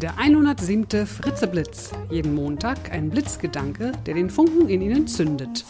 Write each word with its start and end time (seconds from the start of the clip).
Der 0.00 0.16
107. 0.16 1.08
Fritzeblitz. 1.08 1.90
Jeden 2.08 2.32
Montag 2.36 2.92
ein 2.92 3.10
Blitzgedanke, 3.10 3.90
der 4.06 4.14
den 4.14 4.30
Funken 4.30 4.68
in 4.68 4.80
Ihnen 4.80 5.08
zündet. 5.08 5.64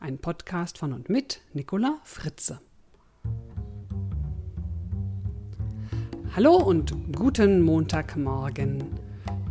Ein 0.00 0.18
Podcast 0.18 0.76
von 0.76 0.92
und 0.92 1.08
mit 1.08 1.40
Nicola 1.52 2.00
Fritze. 2.02 2.60
Hallo 6.34 6.56
und 6.56 7.14
guten 7.14 7.62
Montagmorgen. 7.62 8.82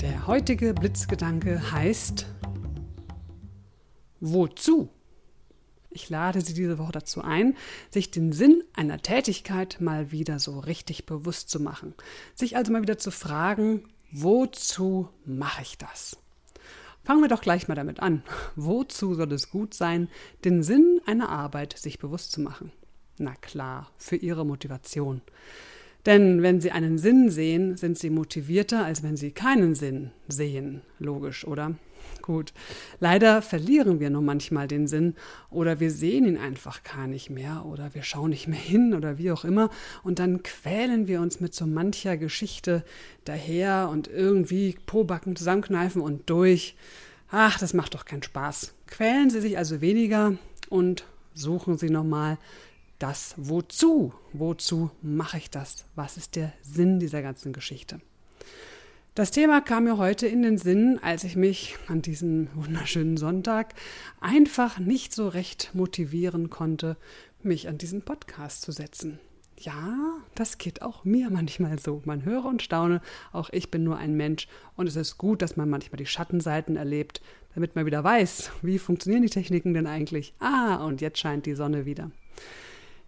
Der 0.01 0.27
heutige 0.27 0.73
Blitzgedanke 0.73 1.71
heißt 1.71 2.25
Wozu? 4.19 4.89
Ich 5.91 6.09
lade 6.09 6.41
Sie 6.41 6.53
diese 6.53 6.77
Woche 6.77 6.91
dazu 6.91 7.21
ein, 7.21 7.55
sich 7.89 8.11
den 8.11 8.33
Sinn 8.33 8.65
einer 8.73 9.01
Tätigkeit 9.01 9.77
mal 9.79 10.11
wieder 10.11 10.39
so 10.39 10.59
richtig 10.59 11.05
bewusst 11.05 11.49
zu 11.49 11.61
machen. 11.61 11.93
Sich 12.35 12.57
also 12.57 12.73
mal 12.73 12.81
wieder 12.81 12.97
zu 12.97 13.11
fragen, 13.11 13.85
wozu 14.11 15.09
mache 15.25 15.61
ich 15.61 15.77
das? 15.77 16.17
Fangen 17.03 17.21
wir 17.21 17.29
doch 17.29 17.41
gleich 17.41 17.67
mal 17.67 17.75
damit 17.75 17.99
an. 18.01 18.23
Wozu 18.55 19.15
soll 19.15 19.31
es 19.33 19.49
gut 19.49 19.73
sein, 19.73 20.09
den 20.45 20.63
Sinn 20.63 21.01
einer 21.05 21.29
Arbeit 21.29 21.77
sich 21.77 21.99
bewusst 21.99 22.31
zu 22.31 22.41
machen? 22.41 22.71
Na 23.17 23.35
klar, 23.35 23.91
für 23.97 24.15
Ihre 24.15 24.45
Motivation. 24.45 25.21
Denn 26.05 26.41
wenn 26.41 26.61
Sie 26.61 26.71
einen 26.71 26.97
Sinn 26.97 27.29
sehen, 27.29 27.77
sind 27.77 27.97
Sie 27.97 28.09
motivierter, 28.09 28.85
als 28.85 29.03
wenn 29.03 29.17
Sie 29.17 29.31
keinen 29.31 29.75
Sinn 29.75 30.11
sehen. 30.27 30.81
Logisch, 30.99 31.45
oder? 31.45 31.75
Gut. 32.21 32.53
Leider 32.99 33.41
verlieren 33.41 33.99
wir 33.99 34.09
nur 34.09 34.21
manchmal 34.21 34.67
den 34.67 34.87
Sinn 34.87 35.15
oder 35.49 35.79
wir 35.79 35.91
sehen 35.91 36.25
ihn 36.25 36.37
einfach 36.37 36.83
gar 36.83 37.07
nicht 37.07 37.29
mehr 37.29 37.65
oder 37.65 37.93
wir 37.93 38.03
schauen 38.03 38.31
nicht 38.31 38.47
mehr 38.47 38.59
hin 38.59 38.93
oder 38.93 39.17
wie 39.17 39.31
auch 39.31 39.45
immer 39.45 39.69
und 40.03 40.19
dann 40.19 40.43
quälen 40.43 41.07
wir 41.07 41.21
uns 41.21 41.39
mit 41.39 41.53
so 41.55 41.65
mancher 41.65 42.17
Geschichte 42.17 42.83
daher 43.25 43.89
und 43.89 44.07
irgendwie 44.07 44.77
Pobacken 44.85 45.35
zusammenkneifen 45.35 46.01
und 46.01 46.29
durch. 46.29 46.75
Ach, 47.31 47.59
das 47.59 47.73
macht 47.73 47.93
doch 47.93 48.05
keinen 48.05 48.23
Spaß. 48.23 48.73
Quälen 48.87 49.29
Sie 49.29 49.41
sich 49.41 49.57
also 49.57 49.81
weniger 49.81 50.33
und 50.69 51.05
suchen 51.33 51.77
Sie 51.77 51.89
nochmal 51.89 52.37
das 52.97 53.33
Wozu. 53.37 54.13
Wozu 54.33 54.91
mache 55.01 55.37
ich 55.37 55.49
das? 55.49 55.85
Was 55.95 56.17
ist 56.17 56.35
der 56.35 56.53
Sinn 56.61 56.99
dieser 56.99 57.21
ganzen 57.21 57.53
Geschichte? 57.53 58.01
Das 59.19 59.31
Thema 59.31 59.59
kam 59.59 59.83
mir 59.83 59.97
heute 59.97 60.27
in 60.27 60.43
den 60.43 60.57
Sinn, 60.57 60.97
als 61.01 61.25
ich 61.25 61.35
mich 61.35 61.75
an 61.87 62.01
diesem 62.01 62.47
wunderschönen 62.55 63.17
Sonntag 63.17 63.73
einfach 64.21 64.79
nicht 64.79 65.13
so 65.13 65.27
recht 65.27 65.71
motivieren 65.73 66.49
konnte, 66.49 66.95
mich 67.43 67.67
an 67.67 67.77
diesen 67.77 68.01
Podcast 68.01 68.61
zu 68.61 68.71
setzen. 68.71 69.19
Ja, 69.57 69.97
das 70.35 70.57
geht 70.57 70.81
auch 70.81 71.03
mir 71.03 71.29
manchmal 71.29 71.79
so. 71.79 72.01
Man 72.05 72.23
höre 72.23 72.45
und 72.45 72.61
staune, 72.61 73.01
auch 73.33 73.49
ich 73.51 73.69
bin 73.69 73.83
nur 73.83 73.97
ein 73.97 74.15
Mensch 74.15 74.47
und 74.77 74.87
es 74.87 74.95
ist 74.95 75.17
gut, 75.17 75.41
dass 75.41 75.57
man 75.57 75.69
manchmal 75.69 75.97
die 75.97 76.05
Schattenseiten 76.05 76.77
erlebt, 76.77 77.21
damit 77.55 77.75
man 77.75 77.85
wieder 77.85 78.01
weiß, 78.01 78.51
wie 78.61 78.79
funktionieren 78.79 79.23
die 79.23 79.29
Techniken 79.29 79.73
denn 79.73 79.85
eigentlich. 79.85 80.33
Ah, 80.39 80.75
und 80.85 81.01
jetzt 81.01 81.19
scheint 81.19 81.45
die 81.45 81.55
Sonne 81.55 81.85
wieder. 81.85 82.09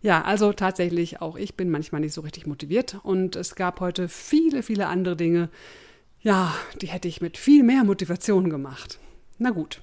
Ja, 0.01 0.23
also 0.23 0.51
tatsächlich, 0.51 1.21
auch 1.21 1.37
ich 1.37 1.55
bin 1.55 1.69
manchmal 1.69 2.01
nicht 2.01 2.13
so 2.13 2.19
richtig 2.19 2.47
motiviert 2.47 2.99
und 3.03 3.37
es 3.37 3.55
gab 3.55 3.79
heute 3.79 4.09
viele, 4.09 4.61
viele 4.61 4.87
andere 4.87 5.15
Dinge, 5.15 5.49
ja, 6.21 6.53
die 6.81 6.87
hätte 6.87 7.07
ich 7.07 7.21
mit 7.21 7.37
viel 7.37 7.63
mehr 7.63 7.83
Motivation 7.83 8.49
gemacht. 8.49 8.99
Na 9.37 9.49
gut, 9.49 9.81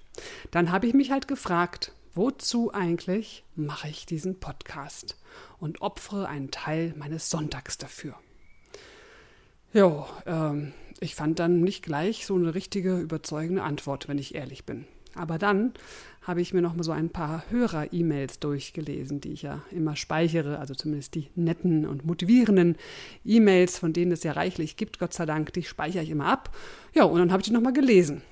dann 0.51 0.71
habe 0.71 0.87
ich 0.87 0.95
mich 0.95 1.11
halt 1.11 1.27
gefragt, 1.27 1.93
wozu 2.15 2.73
eigentlich 2.73 3.45
mache 3.57 3.89
ich 3.89 4.07
diesen 4.07 4.39
Podcast 4.39 5.17
und 5.59 5.83
opfere 5.83 6.29
einen 6.29 6.51
Teil 6.51 6.95
meines 6.97 7.31
Sonntags 7.31 7.79
dafür. 7.79 8.15
Jo, 9.73 10.07
ähm, 10.27 10.73
ich 11.01 11.15
fand 11.15 11.39
dann 11.39 11.61
nicht 11.61 11.83
gleich 11.83 12.25
so 12.25 12.35
eine 12.35 12.55
richtige, 12.55 12.99
überzeugende 12.99 13.63
Antwort, 13.63 14.09
wenn 14.09 14.19
ich 14.19 14.35
ehrlich 14.35 14.65
bin. 14.65 14.87
Aber 15.15 15.39
dann 15.39 15.73
habe 16.23 16.43
ich 16.43 16.53
mir 16.53 16.61
noch 16.61 16.75
mal 16.75 16.83
so 16.83 16.93
ein 16.93 17.09
paar 17.09 17.45
Hörer-E-Mails 17.51 18.39
durchgelesen, 18.39 19.21
die 19.21 19.33
ich 19.33 19.43
ja 19.43 19.63
immer 19.71 19.97
speichere, 19.97 20.59
also 20.59 20.75
zumindest 20.75 21.15
die 21.15 21.31
netten 21.35 21.87
und 21.87 22.05
motivierenden 22.05 22.77
E-Mails, 23.25 23.79
von 23.79 23.95
denen 23.95 24.13
es 24.13 24.25
ja 24.25 24.33
reichlich 24.33 24.77
gibt, 24.77 24.99
Gott 24.99 25.15
sei 25.15 25.25
Dank, 25.25 25.53
die 25.55 25.63
speichere 25.63 26.03
ich 26.03 26.11
immer 26.11 26.27
ab. 26.27 26.55
Ja, 26.95 27.05
und 27.05 27.19
dann 27.19 27.33
habe 27.33 27.41
ich 27.41 27.49
die 27.49 27.55
noch 27.55 27.63
mal 27.63 27.73
gelesen. 27.73 28.23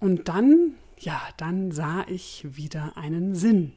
Und 0.00 0.28
dann, 0.28 0.74
ja, 0.98 1.20
dann 1.38 1.72
sah 1.72 2.04
ich 2.08 2.46
wieder 2.50 2.96
einen 2.96 3.34
Sinn, 3.34 3.72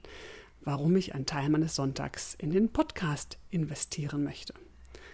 warum 0.61 0.95
ich 0.97 1.15
einen 1.15 1.25
Teil 1.25 1.49
meines 1.49 1.75
Sonntags 1.75 2.35
in 2.37 2.51
den 2.51 2.69
Podcast 2.69 3.37
investieren 3.49 4.23
möchte. 4.23 4.53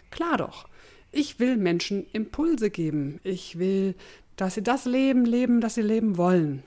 Klar 0.09 0.38
doch. 0.38 0.68
Ich 1.12 1.40
will 1.40 1.58
Menschen 1.58 2.06
Impulse 2.14 2.70
geben. 2.70 3.20
Ich 3.24 3.58
will, 3.58 3.96
dass 4.36 4.56
sie 4.56 4.64
das 4.64 4.86
Leben 4.86 5.26
leben, 5.26 5.62
das 5.62 5.76
sie 5.76 5.82
leben 5.82 6.18
wollen. 6.18 6.64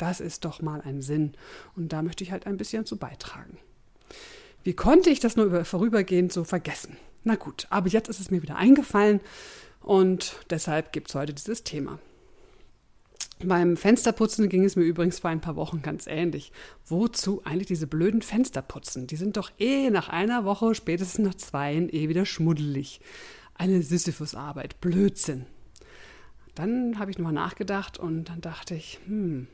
Das 0.00 0.20
ist 0.20 0.46
doch 0.46 0.62
mal 0.62 0.80
ein 0.80 1.02
Sinn. 1.02 1.32
Und 1.76 1.92
da 1.92 2.00
möchte 2.00 2.24
ich 2.24 2.32
halt 2.32 2.46
ein 2.46 2.56
bisschen 2.56 2.86
zu 2.86 2.96
beitragen. 2.96 3.58
Wie 4.64 4.72
konnte 4.72 5.10
ich 5.10 5.20
das 5.20 5.36
nur 5.36 5.64
vorübergehend 5.66 6.32
so 6.32 6.42
vergessen? 6.42 6.96
Na 7.22 7.34
gut, 7.34 7.66
aber 7.68 7.88
jetzt 7.88 8.08
ist 8.08 8.18
es 8.18 8.30
mir 8.30 8.42
wieder 8.42 8.56
eingefallen 8.56 9.20
und 9.80 10.36
deshalb 10.48 10.92
gibt 10.92 11.10
es 11.10 11.14
heute 11.14 11.34
dieses 11.34 11.64
Thema. 11.64 11.98
Beim 13.42 13.76
Fensterputzen 13.76 14.48
ging 14.48 14.64
es 14.64 14.74
mir 14.74 14.84
übrigens 14.84 15.18
vor 15.18 15.30
ein 15.30 15.42
paar 15.42 15.56
Wochen 15.56 15.82
ganz 15.82 16.06
ähnlich. 16.06 16.50
Wozu 16.86 17.42
eigentlich 17.44 17.68
diese 17.68 17.86
blöden 17.86 18.22
Fensterputzen? 18.22 19.06
Die 19.06 19.16
sind 19.16 19.36
doch 19.36 19.50
eh 19.58 19.90
nach 19.90 20.08
einer 20.08 20.46
Woche, 20.46 20.74
spätestens 20.74 21.26
nach 21.26 21.34
zwei, 21.34 21.74
eh 21.74 22.08
wieder 22.08 22.24
schmuddelig. 22.24 23.00
Eine 23.54 23.82
Sisyphus-Arbeit, 23.82 24.80
Blödsinn. 24.80 25.44
Dann 26.54 26.98
habe 26.98 27.10
ich 27.10 27.18
nochmal 27.18 27.34
nachgedacht 27.34 27.98
und 27.98 28.24
dann 28.24 28.40
dachte 28.40 28.74
ich, 28.74 28.98
hm, 29.06 29.46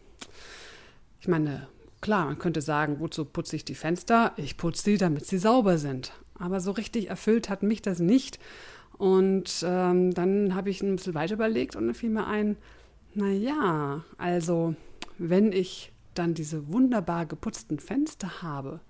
ich 1.20 1.28
meine, 1.28 1.68
klar, 2.00 2.26
man 2.26 2.38
könnte 2.38 2.60
sagen, 2.60 3.00
wozu 3.00 3.24
putze 3.24 3.56
ich 3.56 3.64
die 3.64 3.74
Fenster? 3.74 4.32
Ich 4.36 4.56
putze 4.56 4.82
sie, 4.82 4.98
damit 4.98 5.26
sie 5.26 5.38
sauber 5.38 5.78
sind. 5.78 6.12
Aber 6.38 6.60
so 6.60 6.70
richtig 6.70 7.08
erfüllt 7.08 7.48
hat 7.48 7.62
mich 7.62 7.82
das 7.82 7.98
nicht. 7.98 8.38
Und 8.98 9.64
ähm, 9.66 10.14
dann 10.14 10.54
habe 10.54 10.70
ich 10.70 10.82
ein 10.82 10.96
bisschen 10.96 11.14
weiter 11.14 11.34
überlegt 11.34 11.76
und 11.76 11.86
dann 11.86 11.94
fiel 11.94 12.10
mir 12.10 12.26
ein, 12.26 12.56
naja, 13.14 14.04
also 14.18 14.74
wenn 15.18 15.52
ich 15.52 15.92
dann 16.14 16.34
diese 16.34 16.68
wunderbar 16.68 17.26
geputzten 17.26 17.78
Fenster 17.78 18.42
habe, 18.42 18.80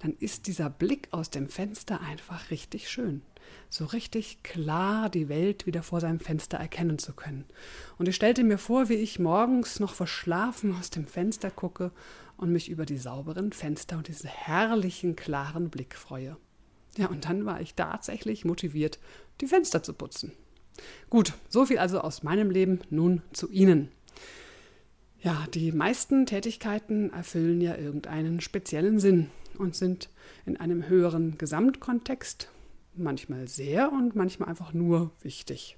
dann 0.00 0.14
ist 0.20 0.46
dieser 0.46 0.70
Blick 0.70 1.08
aus 1.10 1.30
dem 1.30 1.48
Fenster 1.48 2.00
einfach 2.00 2.50
richtig 2.50 2.88
schön. 2.88 3.22
So 3.70 3.84
richtig 3.84 4.42
klar 4.42 5.08
die 5.10 5.28
Welt 5.28 5.66
wieder 5.66 5.82
vor 5.82 6.00
seinem 6.00 6.20
Fenster 6.20 6.58
erkennen 6.58 6.98
zu 6.98 7.12
können. 7.12 7.44
Und 7.98 8.08
ich 8.08 8.16
stellte 8.16 8.44
mir 8.44 8.58
vor, 8.58 8.88
wie 8.88 8.94
ich 8.94 9.18
morgens 9.18 9.80
noch 9.80 9.94
verschlafen 9.94 10.74
aus 10.78 10.90
dem 10.90 11.06
Fenster 11.06 11.50
gucke 11.50 11.90
und 12.36 12.50
mich 12.52 12.70
über 12.70 12.86
die 12.86 12.98
sauberen 12.98 13.52
Fenster 13.52 13.98
und 13.98 14.08
diesen 14.08 14.30
herrlichen, 14.30 15.16
klaren 15.16 15.70
Blick 15.70 15.94
freue. 15.94 16.36
Ja, 16.96 17.08
und 17.08 17.26
dann 17.26 17.44
war 17.44 17.60
ich 17.60 17.74
tatsächlich 17.74 18.44
motiviert, 18.44 18.98
die 19.40 19.46
Fenster 19.46 19.82
zu 19.82 19.92
putzen. 19.92 20.32
Gut, 21.10 21.32
so 21.48 21.66
viel 21.66 21.78
also 21.78 22.00
aus 22.00 22.22
meinem 22.22 22.50
Leben, 22.50 22.80
nun 22.90 23.22
zu 23.32 23.50
Ihnen. 23.50 23.90
Ja, 25.20 25.46
die 25.52 25.72
meisten 25.72 26.26
Tätigkeiten 26.26 27.12
erfüllen 27.12 27.60
ja 27.60 27.76
irgendeinen 27.76 28.40
speziellen 28.40 29.00
Sinn 29.00 29.30
und 29.58 29.74
sind 29.74 30.10
in 30.46 30.56
einem 30.56 30.88
höheren 30.88 31.36
Gesamtkontext 31.38 32.50
manchmal 32.98 33.48
sehr 33.48 33.92
und 33.92 34.14
manchmal 34.14 34.48
einfach 34.48 34.72
nur 34.72 35.10
wichtig. 35.22 35.76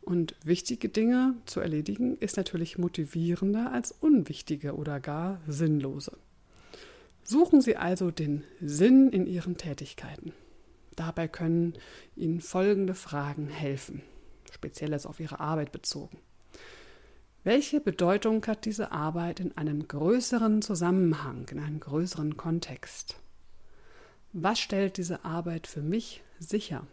Und 0.00 0.34
wichtige 0.44 0.88
Dinge 0.88 1.36
zu 1.46 1.60
erledigen 1.60 2.16
ist 2.18 2.36
natürlich 2.36 2.76
motivierender 2.76 3.72
als 3.72 3.92
unwichtige 3.92 4.74
oder 4.74 4.98
gar 4.98 5.40
sinnlose. 5.46 6.18
Suchen 7.22 7.60
Sie 7.60 7.76
also 7.76 8.10
den 8.10 8.42
Sinn 8.60 9.10
in 9.10 9.26
Ihren 9.26 9.56
Tätigkeiten. 9.56 10.32
Dabei 10.96 11.28
können 11.28 11.74
Ihnen 12.16 12.40
folgende 12.40 12.94
Fragen 12.94 13.46
helfen, 13.48 14.02
spezielles 14.50 15.06
auf 15.06 15.20
Ihre 15.20 15.38
Arbeit 15.38 15.70
bezogen. 15.70 16.18
Welche 17.44 17.80
Bedeutung 17.80 18.44
hat 18.46 18.64
diese 18.66 18.92
Arbeit 18.92 19.40
in 19.40 19.56
einem 19.56 19.86
größeren 19.86 20.62
Zusammenhang, 20.62 21.48
in 21.50 21.60
einem 21.60 21.80
größeren 21.80 22.36
Kontext? 22.36 23.16
Was 24.34 24.58
stellt 24.58 24.96
diese 24.96 25.26
Arbeit 25.26 25.66
für 25.66 25.82
mich 25.82 26.22
sicher? 26.38 26.86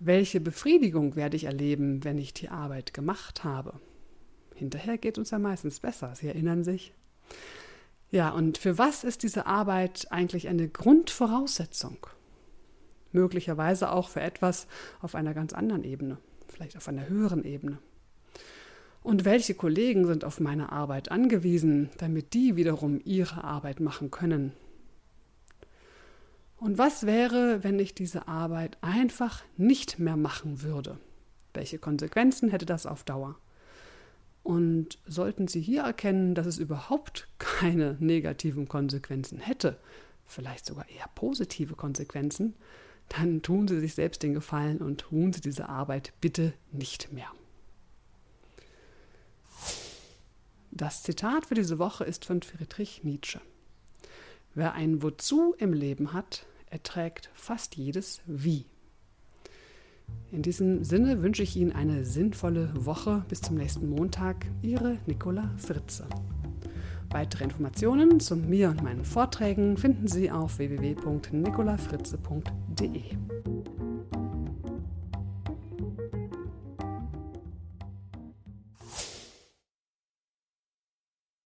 Welche 0.00 0.40
Befriedigung 0.40 1.14
werde 1.14 1.36
ich 1.36 1.44
erleben, 1.44 2.02
wenn 2.02 2.18
ich 2.18 2.34
die 2.34 2.48
Arbeit 2.48 2.92
gemacht 2.92 3.44
habe? 3.44 3.74
Hinterher 4.56 4.98
geht 4.98 5.18
uns 5.18 5.30
ja 5.30 5.38
meistens 5.38 5.78
besser, 5.78 6.16
Sie 6.16 6.26
erinnern 6.26 6.64
sich? 6.64 6.92
Ja, 8.10 8.30
und 8.30 8.58
für 8.58 8.76
was 8.76 9.04
ist 9.04 9.22
diese 9.22 9.46
Arbeit 9.46 10.08
eigentlich 10.10 10.48
eine 10.48 10.68
Grundvoraussetzung? 10.68 12.08
Möglicherweise 13.12 13.92
auch 13.92 14.08
für 14.08 14.20
etwas 14.20 14.66
auf 15.00 15.14
einer 15.14 15.32
ganz 15.32 15.52
anderen 15.52 15.84
Ebene, 15.84 16.18
vielleicht 16.48 16.76
auf 16.76 16.88
einer 16.88 17.08
höheren 17.08 17.44
Ebene. 17.44 17.78
Und 19.04 19.24
welche 19.24 19.54
Kollegen 19.54 20.06
sind 20.06 20.24
auf 20.24 20.40
meine 20.40 20.72
Arbeit 20.72 21.12
angewiesen, 21.12 21.90
damit 21.98 22.34
die 22.34 22.56
wiederum 22.56 23.00
ihre 23.04 23.44
Arbeit 23.44 23.78
machen 23.78 24.10
können? 24.10 24.52
Und 26.62 26.78
was 26.78 27.06
wäre, 27.06 27.64
wenn 27.64 27.80
ich 27.80 27.92
diese 27.92 28.28
Arbeit 28.28 28.78
einfach 28.82 29.42
nicht 29.56 29.98
mehr 29.98 30.16
machen 30.16 30.62
würde? 30.62 30.96
Welche 31.54 31.80
Konsequenzen 31.80 32.50
hätte 32.50 32.66
das 32.66 32.86
auf 32.86 33.02
Dauer? 33.02 33.34
Und 34.44 35.00
sollten 35.04 35.48
Sie 35.48 35.60
hier 35.60 35.82
erkennen, 35.82 36.36
dass 36.36 36.46
es 36.46 36.58
überhaupt 36.58 37.26
keine 37.38 37.96
negativen 37.98 38.68
Konsequenzen 38.68 39.40
hätte, 39.40 39.76
vielleicht 40.24 40.64
sogar 40.64 40.88
eher 40.88 41.10
positive 41.16 41.74
Konsequenzen, 41.74 42.54
dann 43.08 43.42
tun 43.42 43.66
Sie 43.66 43.80
sich 43.80 43.94
selbst 43.94 44.22
den 44.22 44.32
Gefallen 44.32 44.78
und 44.78 45.00
tun 45.00 45.32
Sie 45.32 45.40
diese 45.40 45.68
Arbeit 45.68 46.12
bitte 46.20 46.54
nicht 46.70 47.12
mehr. 47.12 47.32
Das 50.70 51.02
Zitat 51.02 51.46
für 51.46 51.54
diese 51.54 51.80
Woche 51.80 52.04
ist 52.04 52.24
von 52.24 52.40
Friedrich 52.40 53.02
Nietzsche. 53.02 53.40
Wer 54.54 54.74
ein 54.74 55.02
Wozu 55.02 55.54
im 55.58 55.72
Leben 55.72 56.12
hat, 56.12 56.46
erträgt 56.72 57.30
fast 57.34 57.76
jedes 57.76 58.20
Wie. 58.26 58.64
In 60.30 60.42
diesem 60.42 60.82
Sinne 60.82 61.22
wünsche 61.22 61.42
ich 61.42 61.56
Ihnen 61.56 61.72
eine 61.72 62.04
sinnvolle 62.04 62.70
Woche. 62.74 63.24
Bis 63.28 63.40
zum 63.42 63.56
nächsten 63.56 63.90
Montag. 63.90 64.46
Ihre 64.62 64.98
Nicola 65.06 65.50
Fritze. 65.58 66.06
Weitere 67.10 67.44
Informationen 67.44 68.18
zu 68.20 68.36
mir 68.36 68.70
und 68.70 68.82
meinen 68.82 69.04
Vorträgen 69.04 69.76
finden 69.76 70.08
Sie 70.08 70.30
auf 70.30 70.56
www.nicolafritze.de. 70.58 73.02